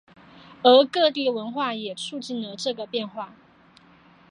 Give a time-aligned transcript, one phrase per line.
[0.63, 3.35] 而各地文化也促进了这个变化。